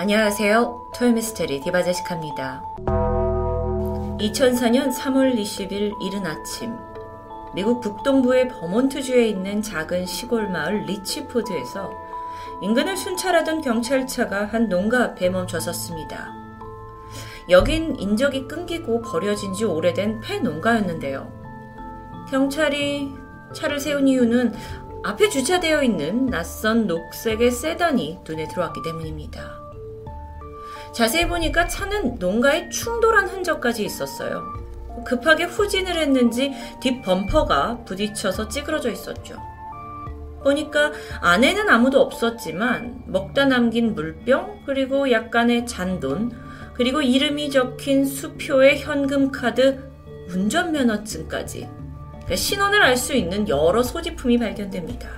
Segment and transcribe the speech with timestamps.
[0.00, 0.92] 안녕하세요.
[0.94, 2.62] 토요미스테리 디바제시카입니다.
[4.18, 6.74] 2004년 3월 20일 이른 아침
[7.54, 11.92] 미국 북동부의 버몬트주에 있는 작은 시골 마을 리치포드에서
[12.62, 16.32] 인근을 순찰하던 경찰차가 한 농가 앞에 멈춰 섰습니다.
[17.50, 21.30] 여긴 인적이 끊기고 버려진 지 오래된 폐 농가였는데요.
[22.30, 23.12] 경찰이
[23.52, 24.54] 차를 세운 이유는
[25.02, 29.59] 앞에 주차되어 있는 낯선 녹색의 세단이 눈에 들어왔기 때문입니다.
[30.92, 34.42] 자세히 보니까 차는 농가에 충돌한 흔적까지 있었어요.
[35.04, 39.36] 급하게 후진을 했는지 뒷 범퍼가 부딪혀서 찌그러져 있었죠.
[40.42, 46.32] 보니까 안에는 아무도 없었지만 먹다 남긴 물병 그리고 약간의 잔돈
[46.74, 49.90] 그리고 이름이 적힌 수표의 현금 카드
[50.28, 51.68] 운전면허증까지
[52.10, 55.08] 그러니까 신원을 알 수 있는 여러 소지품이 발견됩니다.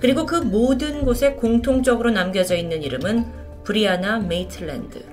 [0.00, 5.04] 그리고 그 모든 곳에 공통적으로 남겨져 있는 이름은 브리아나 메이틀랜드.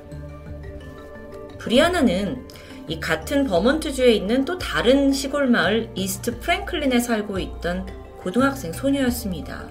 [1.59, 2.47] 브리아나는
[2.87, 7.85] 이 같은 버몬트주에 있는 또 다른 시골 마을 이스트 프랭클린에 살고 있던
[8.17, 9.67] 고등학생 소녀였습니다.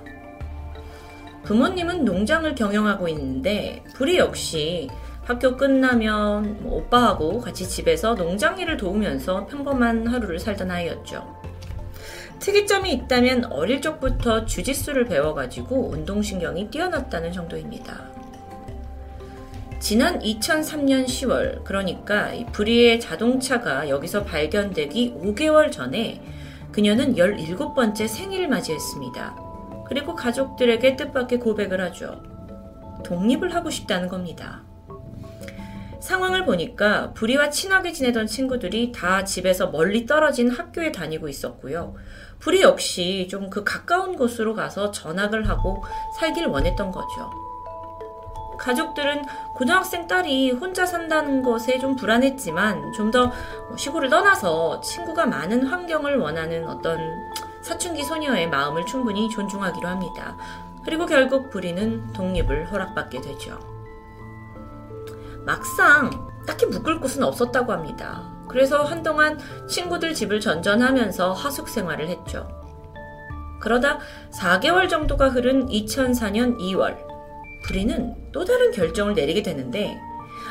[1.44, 4.88] 부모님은 농장을 경영하고 있는데 브리 역시
[5.24, 11.36] 학교 끝나면 뭐 오빠하고 같이 집에서 농장 일을 도우면서 평범한 하루를 살던 아이였죠.
[12.38, 18.25] 특이점이 있다면 어릴 적부터 주짓수를 배워가지고 운동신경이 뛰어났다는 정도입니다.
[19.78, 26.22] 지난 2003년 10월, 그러니까 브리의 자동차가 여기서 발견되기 5개월 전에
[26.72, 29.36] 그녀는 17번째 생일을 맞이했습니다.
[29.86, 32.22] 그리고 가족들에게 뜻밖의 고백을 하죠.
[33.04, 34.64] 독립을 하고 싶다는 겁니다.
[36.00, 41.94] 상황을 보니까 불이와 친하게 지내던 친구들이 다 집에서 멀리 떨어진 학교에 다니고 있었고요.
[42.38, 45.82] 불이 역시 좀 그 가까운 곳으로 가서 전학을 하고
[46.18, 47.45] 살길 원했던 거죠.
[48.58, 53.30] 가족들은 고등학생 딸이 혼자 산다는 것에 좀 불안했지만 좀 더
[53.76, 56.98] 시골을 떠나서 친구가 많은 환경을 원하는 어떤
[57.62, 60.36] 사춘기 소녀의 마음을 충분히 존중하기로 합니다.
[60.84, 63.58] 그리고 결국 부리는 독립을 허락받게 되죠.
[65.44, 66.10] 막상
[66.46, 68.22] 딱히 묶을 곳은 없었다고 합니다.
[68.48, 69.38] 그래서 한동안
[69.68, 72.48] 친구들 집을 전전하면서 하숙 생활을 했죠.
[73.60, 73.98] 그러다
[74.32, 76.96] 4개월 정도가 흐른 2004년 2월,
[77.64, 79.98] 브리는 또 다른 결정을 내리게 되는데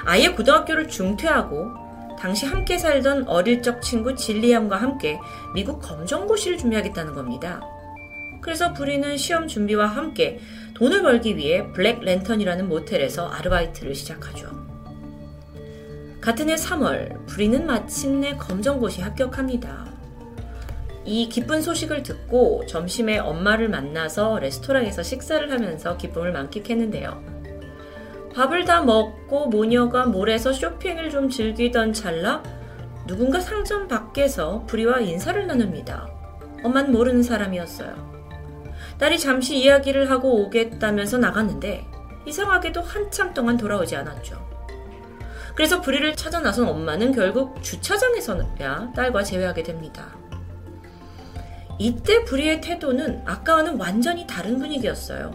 [0.05, 1.71] 아예 고등학교를 중퇴하고
[2.17, 5.19] 당시 함께 살던 어릴 적 친구 질리암과 함께
[5.53, 7.61] 미국 검정고시를 준비하겠다는 겁니다.
[8.41, 10.39] 그래서 브리는 시험 준비와 함께
[10.73, 14.49] 돈을 벌기 위해 블랙 랜턴이라는 모텔에서 아르바이트를 시작하죠.
[16.21, 19.85] 같은 해 3월, 브리는 마침내 검정고시 합격합니다.
[21.05, 27.34] 이 기쁜 소식을 듣고 점심에 엄마를 만나서 레스토랑에서 식사를 하면서 기쁨을 만끽했는데요.
[28.35, 32.43] 밥을 다 먹고 모녀가 몰에서 쇼핑을 좀 즐기던 찰나
[33.07, 36.09] 누군가 상점 밖에서 부리와 인사를 나눕니다.
[36.61, 38.13] 엄만 모르는 사람이었어요.
[38.97, 41.85] 딸이 잠시 이야기를 하고 오겠다면서 나갔는데
[42.25, 44.45] 이상하게도 한참 동안 돌아오지 않았죠.
[45.55, 50.07] 그래서 부리를 찾아 나선 엄마는 결국 주차장에서야 딸과 재회하게 됩니다.
[51.79, 55.31] 이때 불의의 태도는 아까와는 완전히 다른 분위기였어요.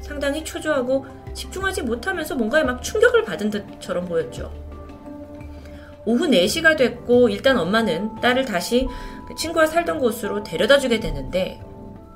[0.00, 4.52] 상당히 초조하고 집중하지 못하면서 뭔가에 막 충격을 받은 듯처럼 보였죠.
[6.04, 8.88] 오후 4시가 됐고 일단 엄마는 딸을 다시
[9.28, 11.60] 그 친구와 살던 곳으로 데려다 주게 되는데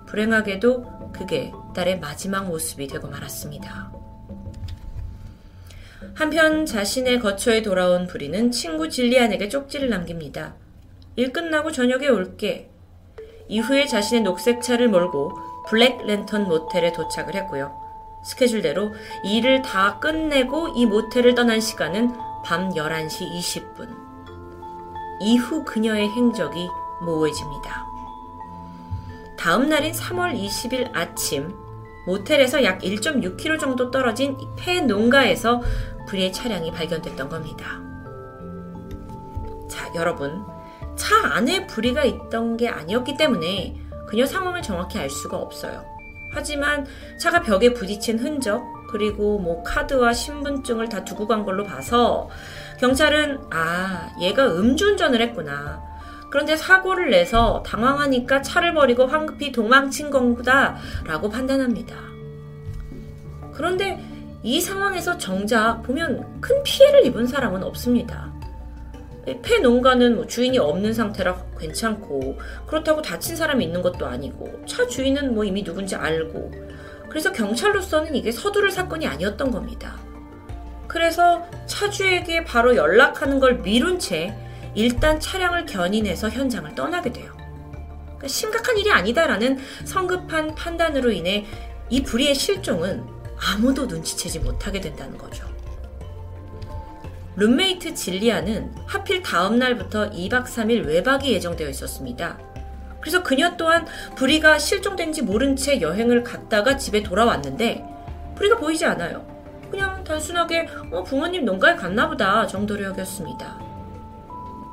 [0.06, 3.92] 불행하게도 그게 딸의 마지막 모습이 되고 말았습니다.
[6.14, 10.54] 한편 자신의 거처에 돌아온 불이는 친구 질리안에게 쪽지를 남깁니다.
[11.16, 12.70] 일 끝나고 저녁에 올게.
[13.48, 15.32] 이후에 자신의 녹색 차를 몰고
[15.68, 17.83] 블랙 랜턴 모텔에 도착을 했고요.
[18.24, 22.12] 스케줄대로 일을 다 끝내고 이 모텔을 떠난 시간은
[22.44, 23.94] 밤 11시 20분.
[25.20, 26.68] 이후 그녀의 행적이
[27.02, 27.84] 모호해집니다.
[29.38, 31.54] 다음 날인 3월 20일 아침,
[32.06, 35.62] 모텔에서 약 1.6km 정도 떨어진 폐 농가에서
[36.06, 37.80] 불의 차량이 발견됐던 겁니다.
[39.68, 40.44] 자, 여러분.
[40.96, 43.74] 차 안에 불이가 있던 게 아니었기 때문에
[44.06, 45.93] 그녀 상황을 정확히 알 수가 없어요.
[46.34, 46.86] 하지만
[47.16, 52.28] 차가 벽에 부딪힌 흔적, 그리고 뭐 카드와 신분증을 다 두고 간 걸로 봐서
[52.78, 55.82] 경찰은 아, 얘가 음주운전을 했구나.
[56.30, 60.76] 그런데 사고를 내서 당황하니까 차를 버리고 황급히 도망친 건구다
[61.06, 61.96] 라고 판단합니다.
[63.52, 64.04] 그런데
[64.42, 68.33] 이 상황에서 정작 보면 큰 피해를 입은 사람은 없습니다.
[69.42, 75.34] 폐 농가는 뭐 주인이 없는 상태라 괜찮고 그렇다고 다친 사람이 있는 것도 아니고 차 주인은
[75.34, 76.50] 뭐 이미 누군지 알고
[77.08, 79.96] 그래서 경찰로서는 이게 서두를 사건이 아니었던 겁니다.
[80.88, 84.36] 그래서 차주에게 바로 연락하는 걸 미룬 채
[84.74, 87.32] 일단 차량을 견인해서 현장을 떠나게 돼요.
[88.04, 91.46] 그러니까 심각한 일이 아니다라는 성급한 판단으로 인해
[91.88, 93.04] 이 불의의 실종은
[93.36, 95.53] 아무도 눈치채지 못하게 된다는 거죠.
[97.36, 102.38] 룸메이트 진리아는 하필 다음 날부터 2박 3일 외박이 예정되어 있었습니다.
[103.00, 107.84] 그래서 그녀 또한 불의가 실종된지 모른 채 여행을 갔다가 집에 돌아왔는데
[108.36, 109.26] 불의가 보이지 않아요.
[109.70, 113.58] 그냥 단순하게 어, 부모님 농가에 갔나 보다 정도로 여겼습니다.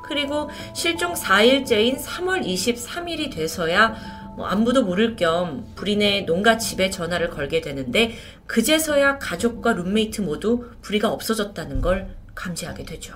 [0.04, 3.96] 그리고 실종 4일째인 3월 23일이 돼서야
[4.36, 8.12] 뭐 안부도 모를 겸 불인의 농가 집에 전화를 걸게 되는데
[8.46, 13.14] 그제서야 가족과 룸메이트 모두 불의가 없어졌다는 걸 감지하게 되죠.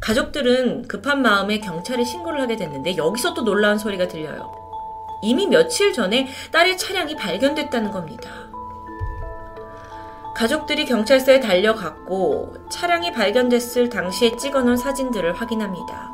[0.00, 4.52] 가족들은 급한 마음에 경찰에 신고를 하게 됐는데 여기서 또 놀라운 소리가 들려요.
[5.22, 8.50] 이미 며칠 전에 딸의 차량이 발견됐다는 겁니다.
[10.34, 16.10] 가족들이 경찰서에 달려갔고 차량이 발견됐을 당시에 찍어놓은 사진들을 확인합니다.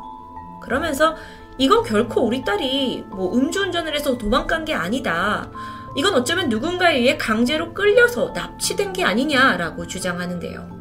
[0.61, 1.15] 그러면서
[1.57, 5.49] 이건 결코 우리 딸이 뭐 음주운전을 해서 도망간 게 아니다.
[5.95, 10.78] 이건 어쩌면 누군가에 의해 강제로 끌려서 납치된 게 아니냐라고 주장하는데요.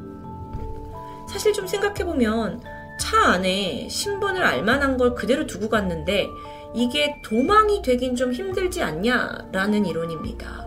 [1.29, 2.63] 사실 좀 생각해보면
[2.99, 6.29] 차 안에 신분을 알만한 걸 그대로 두고 갔는데
[6.75, 10.67] 이게 도망이 되긴 좀 힘들지 않냐라는 이론입니다.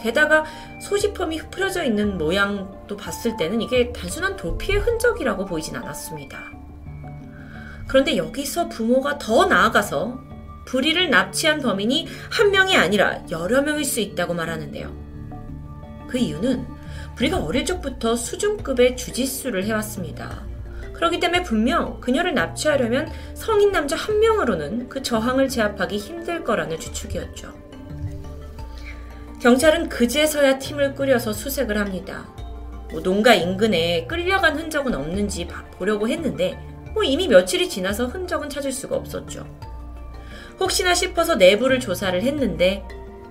[0.00, 0.44] 게다가
[0.80, 6.38] 소지품이 흩어져 있는 모양도 봤을 때는 이게 단순한 도피의 흔적이라고 보이진 않았습니다.
[7.86, 10.18] 그런데 여기서 부모가 더 나아가서
[10.66, 16.06] 불의를 납치한 범인이 한 명이 아니라 여러 명일 수 있다고 말하는데요.
[16.08, 16.77] 그 이유는
[17.16, 20.46] 불의가 어릴 적부터 수준급의 주짓수를 해왔습니다.
[20.92, 27.52] 그렇기 때문에 분명 그녀를 납치하려면 성인 남자 한 명으로는 그 저항을 제압하기 힘들 거라는 추측이었죠.
[29.40, 32.28] 경찰은 그제서야 팀을 꾸려서 수색을 합니다.
[32.90, 35.46] 뭐 농가 인근에 끌려간 흔적은 없는지
[35.78, 36.58] 보려고 했는데
[36.94, 39.46] 뭐 이미 며칠이 지나서 흔적은 찾을 수가 없었죠.
[40.58, 42.82] 혹시나 싶어서 내부를 조사를 했는데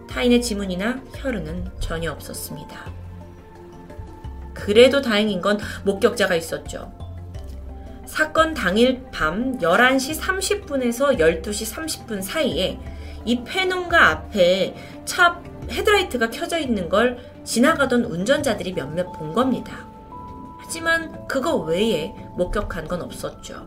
[0.09, 3.06] 타인의 지문이나 혈흔은 전혀 없었습니다.
[4.67, 6.91] 그래도 다행인 건 목격자가 있었죠.
[8.05, 12.77] 사건 당일 밤 11시 30분에서 12시 30분 사이에
[13.23, 14.75] 이 폐농가 앞에
[15.05, 19.87] 차 헤드라이트가 켜져 있는 걸 지나가던 운전자들이 몇몇 본 겁니다.
[20.59, 23.65] 하지만 그거 외에 목격한 건 없었죠.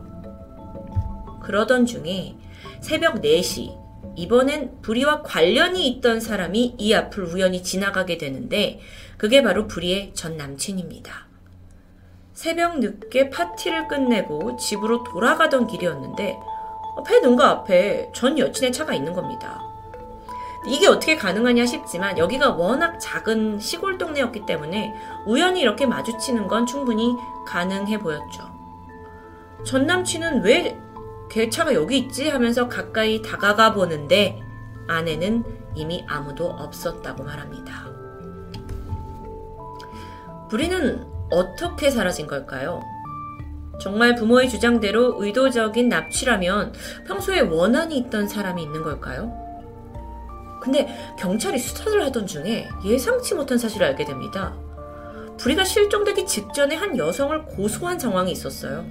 [1.42, 2.36] 그러던 중에
[2.82, 3.74] 새벽 4시,
[4.16, 8.80] 이번엔 불의와 관련이 있던 사람이 이 앞을 우연히 지나가게 되는데
[9.16, 11.26] 그게 바로 불의의 전 남친입니다.
[12.32, 16.38] 새벽 늦게 파티를 끝내고 집으로 돌아가던 길이었는데
[17.06, 19.62] 폐농가 앞에 전 여친의 차가 있는 겁니다.
[20.66, 24.94] 이게 어떻게 가능하냐 싶지만 여기가 워낙 작은 시골 동네였기 때문에
[25.26, 27.14] 우연히 이렇게 마주치는 건 충분히
[27.46, 28.50] 가능해 보였죠.
[29.64, 30.78] 전 남친은 왜
[31.30, 34.40] 걔 차가 여기 있지 하면서 가까이 다가가 보는데
[34.88, 35.44] 아내는
[35.76, 37.88] 이미 아무도 없었다고 말합니다.
[40.48, 42.82] 불의는 어떻게 사라진 걸까요?
[43.80, 46.74] 정말 부모의 주장대로 의도적인 납치라면
[47.06, 49.32] 평소에 원한이 있던 사람이 있는 걸까요?
[50.60, 54.54] 근데 경찰이 수사를 하던 중에 예상치 못한 사실을 알게 됩니다.
[55.38, 58.84] 불의가 실종되기 직전에 한 여성을 고소한 상황이 있었어요.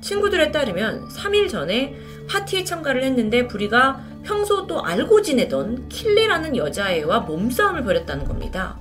[0.00, 1.96] 친구들에 따르면 3일 전에
[2.28, 8.78] 파티에 참가를 했는데 불의가 평소 또 알고 지내던 킬리라는 여자애와 몸싸움을 벌였다는 겁니다.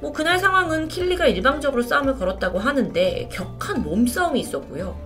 [0.00, 5.00] 뭐 그날 상황은 킬리가 일방적으로 싸움을 걸었다고 하는데 격한 몸싸움이 있었고요.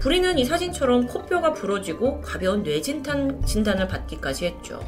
[0.00, 4.80] 불의는 이 사진처럼 코뼈가 부러지고 가벼운 뇌진탕 진단을 받기까지 했죠.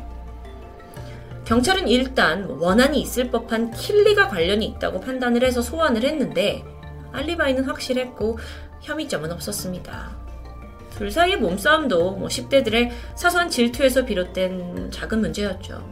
[1.44, 6.64] 경찰은 일단 원한이 있을 법한 킬리가 관련이 있다고 판단을 해서 소환을 했는데
[7.12, 8.38] 알리바이는 확실했고
[8.84, 10.10] 혐의점은 없었습니다.
[10.96, 15.82] 둘 사이의 몸싸움도 뭐 10대들의 사소한 질투에서 비롯된 작은 문제였죠.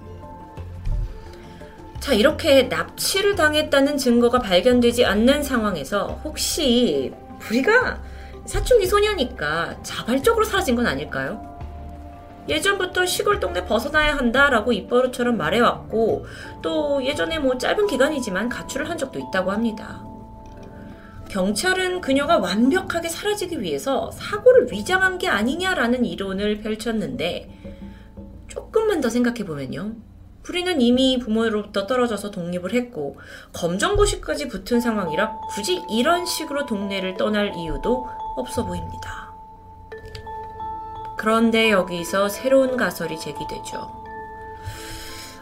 [1.98, 7.12] 자, 이렇게 납치를 당했다는 증거가 발견되지 않는 상황에서 혹시
[7.48, 8.02] 우리가
[8.44, 11.50] 사춘기 소녀니까 자발적으로 사라진 건 아닐까요?
[12.48, 16.26] 예전부터 시골 동네 벗어나야 한다라고 입버릇처럼 말해왔고
[16.60, 20.04] 또 예전에 뭐 짧은 기간이지만 가출을 한 적도 있다고 합니다.
[21.32, 27.48] 경찰은 그녀가 완벽하게 사라지기 위해서 사고를 위장한 게 아니냐라는 이론을 펼쳤는데
[28.48, 29.94] 조금만 더 생각해 보면요.
[30.42, 33.16] 프리는 이미 부모로부터 떨어져서 독립을 했고
[33.54, 39.32] 검정고시까지 붙은 상황이라 굳이 이런 식으로 동네를 떠날 이유도 없어 보입니다.
[41.16, 44.01] 그런데 여기서 새로운 가설이 제기되죠.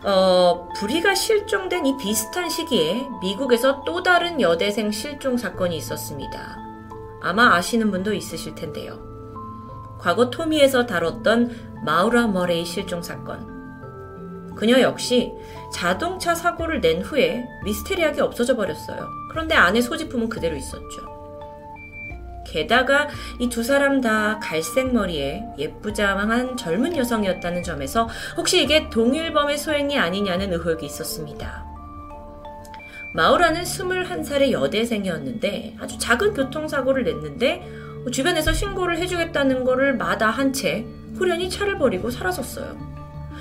[0.02, 6.56] 어, 불이가 실종된 이 비슷한 시기에 미국에서 또 다른 여대생 실종 사건이 있었습니다.
[7.20, 8.98] 아마 아시는 분도 있으실 텐데요.
[9.98, 13.60] 과거 토미에서 다뤘던 마우라 머레이 실종 사건.
[14.54, 15.32] 그녀 역시
[15.72, 19.06] 자동차 사고를 낸 후에 미스테리하게 없어져 버렸어요.
[19.30, 21.19] 그런데 안에 소지품은 그대로 있었죠.
[22.50, 29.98] 게다가 이 두 사람 다 갈색 머리에 예쁘장한 젊은 여성이었다는 점에서 혹시 이게 동일범의 소행이
[29.98, 31.64] 아니냐는 의혹이 있었습니다.
[33.14, 37.68] 마우라는 21살의 여대생이었는데 아주 작은 교통사고를 냈는데
[38.12, 40.84] 주변에서 신고를 해주겠다는 것을 마다한 채
[41.16, 42.76] 후련히 차를 버리고 사라졌어요.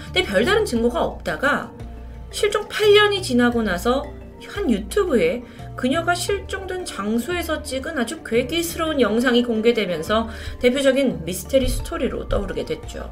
[0.06, 1.72] 근데 별다른 증거가 없다가
[2.32, 4.04] 실종 8년이 지나고 나서
[4.48, 5.44] 한 유튜브에
[5.80, 10.28] 그녀가 실종된 장소에서 찍은 아주 괴기스러운 영상이 공개되면서
[10.60, 13.10] 대표적인 미스테리 스토리로 떠오르게 됐죠.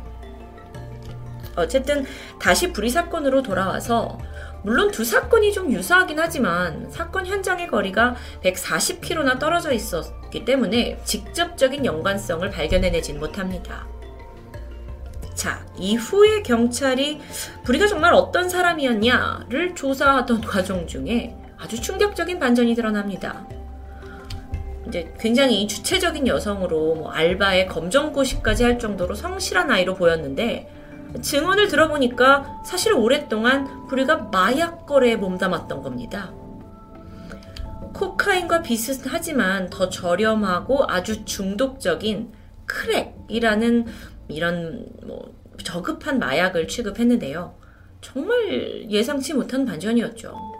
[1.56, 2.06] 어쨌든
[2.42, 4.18] 다시 불의 사건으로 돌아와서
[4.66, 12.50] 물론 두 사건이 좀 유사하긴 하지만 사건 현장의 거리가 140km나 떨어져 있었기 때문에 직접적인 연관성을
[12.50, 13.88] 발견해내진 못합니다.
[15.36, 17.22] 자, 이후에 경찰이
[17.64, 23.48] 불이가 정말 어떤 사람이었냐를 조사하던 과정 중에 아주 충격적인 반전이 드러납니다.
[24.88, 30.72] 이제 굉장히 주체적인 여성으로 뭐 알바에 검정고시까지 할 정도로 성실한 아이로 보였는데
[31.22, 36.34] 증언을 들어보니까 사실 오랫동안 불이가 마약 거래에 몸담았던 겁니다.
[37.94, 42.32] 코카인과 비슷하지만 더 저렴하고 아주 중독적인
[42.66, 43.86] 크랙이라는
[44.28, 45.34] 이런 뭐
[45.64, 47.56] 저급한 마약을 취급했는데요.
[48.02, 50.57] 정말 예상치 못한 반전이었죠.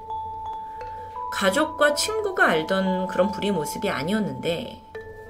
[1.32, 4.84] 가족과 친구가 알던 그런 불의 모습이 아니었는데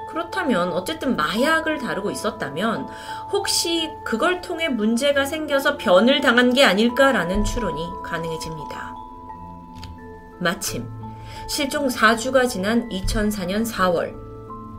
[0.10, 2.88] 그렇다면 어쨌든 마약을 다루고 있었다면
[3.32, 8.96] 혹시 그걸 통해 문제가 생겨서 변을 당한 게 아닐까라는 추론이 가능해집니다.
[10.40, 10.90] 마침
[11.48, 14.16] 실종 4주가 지난 2004년 4월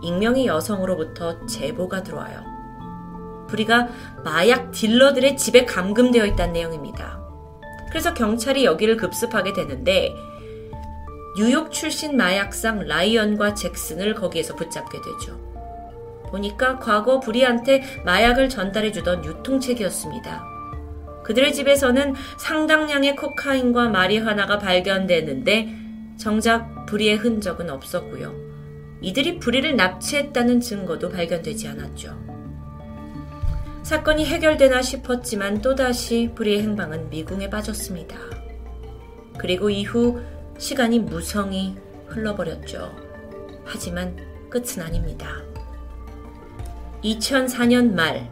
[0.03, 2.43] 익명의 여성으로부터 제보가 들어와요.
[3.49, 3.89] 불이가
[4.25, 7.19] 마약 딜러들의 집에 감금되어 있다는 내용입니다.
[7.89, 10.15] 그래서 경찰이 여기를 급습하게 되는데
[11.37, 15.39] 뉴욕 출신 마약상 라이언과 잭슨을 거기에서 붙잡게 되죠.
[16.31, 20.45] 보니까 과거 부리한테 마약을 전달해주던 유통책이었습니다.
[21.25, 25.75] 그들의 집에서는 상당량의 코카인과 마리화나가 발견되는데
[26.17, 28.35] 정작 부리의 흔적은 없었고요.
[29.01, 32.29] 이들이 부리를 납치했다는 증거도 발견되지 않았죠.
[33.83, 38.17] 사건이 해결되나 싶었지만 또다시 부리의 행방은 미궁에 빠졌습니다.
[39.39, 40.21] 그리고 이후
[40.59, 41.77] 시간이 무성히
[42.09, 42.95] 흘러버렸죠.
[43.65, 44.17] 하지만
[44.51, 45.43] 끝은 아닙니다.
[47.05, 48.29] 2004년 말,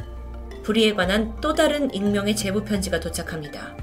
[0.63, 3.77] 불의에 관한 또 다른 익명의 제보 편지가 도착합니다.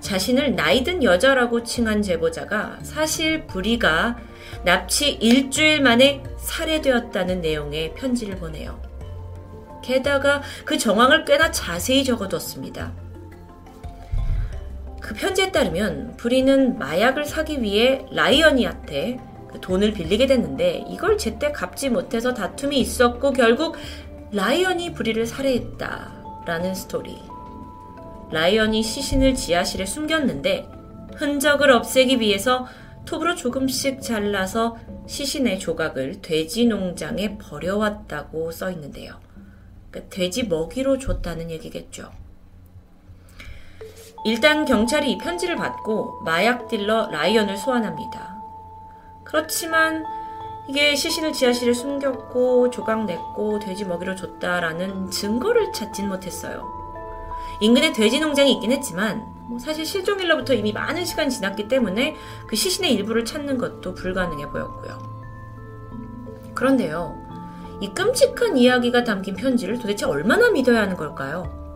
[0.00, 4.18] 자신을 나이든 여자라고 칭한 제보자가 사실 브리가
[4.64, 8.80] 납치 일주일 만에 살해되었다는 내용의 편지를 보내요.
[9.82, 13.07] 게다가 그 정황을 꽤나 자세히 적어뒀습니다.
[15.08, 19.18] 그 편지에 따르면 브리는 마약을 사기 위해 라이언이한테
[19.50, 23.76] 그 돈을 빌리게 됐는데 이걸 제때 갚지 못해서 다툼이 있었고 결국
[24.32, 27.16] 라이언이 브리를 살해했다라는 스토리.
[28.32, 30.68] 라이언이 시신을 지하실에 숨겼는데
[31.16, 32.66] 흔적을 없애기 위해서
[33.06, 39.18] 톱으로 조금씩 잘라서 시신의 조각을 돼지 농장에 버려왔다고 써 있는데요.
[39.90, 42.10] 그러니까 돼지 먹이로 줬다는 얘기겠죠.
[44.24, 48.36] 일단 경찰이 이 편지를 받고 마약 딜러 라이언을 소환합니다.
[49.24, 50.04] 그렇지만
[50.68, 56.66] 이게 시신을 지하실에 숨겼고 조각 냈고 돼지 먹이로 줬다라는 증거를 찾진 못했어요.
[57.60, 62.92] 인근에 돼지 농장이 있긴 했지만 뭐 사실 실종일로부터 이미 많은 시간이 지났기 때문에 그 시신의
[62.94, 64.98] 일부를 찾는 것도 불가능해 보였고요.
[66.54, 67.16] 그런데요.
[67.80, 71.67] 이 끔찍한 이야기가 담긴 편지를 도대체 얼마나 믿어야 하는 걸까요?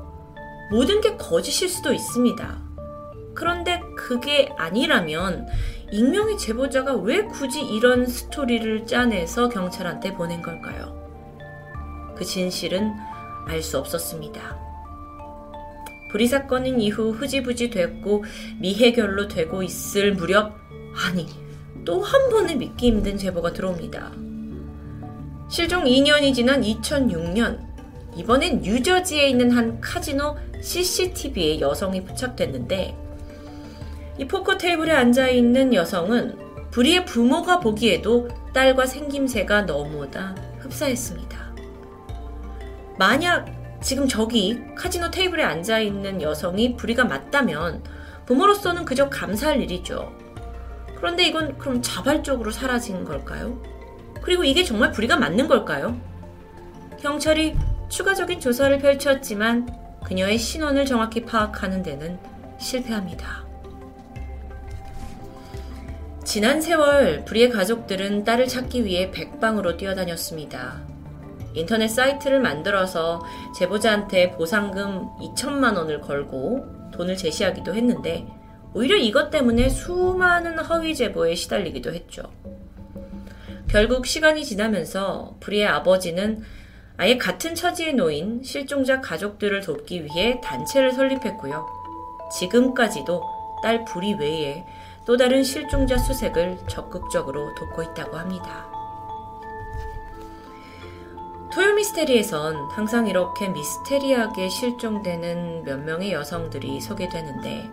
[0.73, 2.63] 모든 게 거짓일 수도 있습니다.
[3.35, 5.47] 그런데 그게 아니라면
[5.93, 10.99] 익명의 제보자가 왜 굳이 이런 스토리를 짜내서 경찰한테 보낸 걸까요?
[12.17, 12.95] 그 진실은
[13.47, 14.57] 알 수 없었습니다.
[16.11, 18.25] 불의 사건은 이후 흐지부지 됐고
[18.59, 20.55] 미해결로 되고 있을 무렵
[21.07, 21.27] 아니
[21.85, 24.13] 또 한 번의 믿기 힘든 제보가 들어옵니다.
[25.51, 27.72] 실종 2년이 지난 2006년
[28.15, 32.97] 이번엔 뉴저지에 있는 한 카지노 CCTV에 여성이 부착됐는데
[34.19, 41.55] 이 포커 테이블에 앉아 있는 여성은 불의의 부모가 보기에도 딸과 생김새가 너무나 흡사했습니다.
[42.99, 43.47] 만약
[43.81, 47.83] 지금 저기 카지노 테이블에 앉아 있는 여성이 불의가 맞다면
[48.27, 50.13] 부모로서는 그저 감사할 일이죠.
[50.95, 53.61] 그런데 이건 그럼 자발적으로 사라진 걸까요?
[54.21, 56.01] 그리고 이게 정말 불의가 맞는 걸까요?
[57.01, 57.57] 경찰이
[57.93, 59.69] 추가적인 조사를 펼쳤지만
[60.03, 62.19] 그녀의 신원을 정확히 파악하는 데는
[62.57, 63.45] 실패합니다.
[66.25, 70.81] 지난 세월 불의의 가족들은 딸을 찾기 위해 백방으로 뛰어다녔습니다.
[71.53, 73.23] 인터넷 사이트를 만들어서
[73.59, 78.27] 제보자한테 보상금 2천만 원을 걸고 돈을 제시하기도 했는데
[78.73, 82.23] 오히려 이것 때문에 수많은 허위 제보에 시달리기도 했죠.
[83.69, 86.43] 결국 시간이 지나면서 불의의 아버지는
[87.03, 91.67] 아예 같은 처지에 놓인 실종자 가족들을 돕기 위해 단체를 설립했고요.
[92.39, 93.21] 지금까지도
[93.61, 94.65] 딸 불의 외에
[95.05, 98.71] 또 다른 실종자 수색을 적극적으로 돕고 있다고 합니다.
[101.53, 107.69] 토요미스테리에선 항상 이렇게 미스테리하게 실종되는 몇 명의 여성들이 소개되는데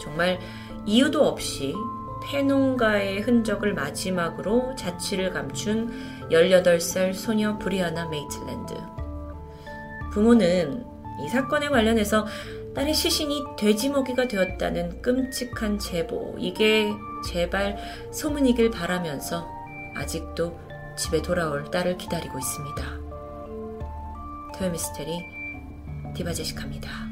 [0.00, 0.38] 정말
[0.86, 1.74] 이유도 없이
[2.26, 8.74] 페농가의 흔적을 마지막으로 자취를 감춘 18살 소녀 브리아나 메이틀랜드.
[10.12, 10.84] 부모는
[11.24, 12.26] 이 사건에 관련해서
[12.74, 16.90] 딸의 시신이 돼지 먹이가 되었다는 끔찍한 제보, 이게
[17.26, 17.76] 제발
[18.10, 19.46] 소문이길 바라면서
[19.94, 20.58] 아직도
[20.96, 23.02] 집에 돌아올 딸을 기다리고 있습니다.
[24.58, 25.26] 토요미스테리
[26.14, 27.11] 디바제시카입니다.